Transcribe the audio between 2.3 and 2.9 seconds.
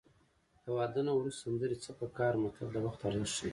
متل د